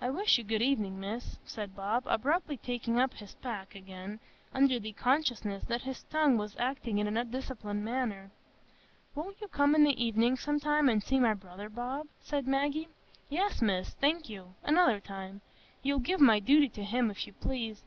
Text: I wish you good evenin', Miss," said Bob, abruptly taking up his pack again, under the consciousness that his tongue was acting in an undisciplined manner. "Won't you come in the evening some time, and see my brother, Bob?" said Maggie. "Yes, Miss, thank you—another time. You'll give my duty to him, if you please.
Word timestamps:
I 0.00 0.10
wish 0.10 0.36
you 0.36 0.42
good 0.42 0.62
evenin', 0.62 0.98
Miss," 0.98 1.38
said 1.46 1.76
Bob, 1.76 2.02
abruptly 2.08 2.56
taking 2.56 2.98
up 2.98 3.14
his 3.14 3.36
pack 3.36 3.76
again, 3.76 4.18
under 4.52 4.80
the 4.80 4.90
consciousness 4.90 5.62
that 5.68 5.82
his 5.82 6.02
tongue 6.02 6.36
was 6.36 6.56
acting 6.58 6.98
in 6.98 7.06
an 7.06 7.16
undisciplined 7.16 7.84
manner. 7.84 8.32
"Won't 9.14 9.40
you 9.40 9.46
come 9.46 9.76
in 9.76 9.84
the 9.84 10.04
evening 10.04 10.34
some 10.36 10.58
time, 10.58 10.88
and 10.88 11.00
see 11.04 11.20
my 11.20 11.34
brother, 11.34 11.68
Bob?" 11.68 12.08
said 12.20 12.48
Maggie. 12.48 12.88
"Yes, 13.28 13.62
Miss, 13.62 13.90
thank 13.90 14.28
you—another 14.28 14.98
time. 14.98 15.40
You'll 15.84 16.00
give 16.00 16.18
my 16.20 16.40
duty 16.40 16.68
to 16.70 16.82
him, 16.82 17.08
if 17.08 17.24
you 17.28 17.32
please. 17.32 17.84